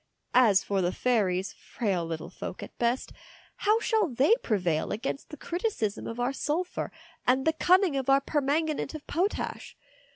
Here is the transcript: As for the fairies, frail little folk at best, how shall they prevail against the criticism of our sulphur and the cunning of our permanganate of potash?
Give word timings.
As 0.33 0.63
for 0.63 0.81
the 0.81 0.91
fairies, 0.91 1.53
frail 1.53 2.03
little 2.03 2.31
folk 2.31 2.63
at 2.63 2.75
best, 2.79 3.13
how 3.57 3.79
shall 3.79 4.07
they 4.07 4.33
prevail 4.41 4.91
against 4.91 5.29
the 5.29 5.37
criticism 5.37 6.07
of 6.07 6.19
our 6.19 6.33
sulphur 6.33 6.91
and 7.27 7.45
the 7.45 7.53
cunning 7.53 7.95
of 7.95 8.09
our 8.09 8.19
permanganate 8.19 8.95
of 8.95 9.05
potash? 9.05 9.77